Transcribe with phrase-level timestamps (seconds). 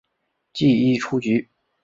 [0.51, 1.47] 记一出局。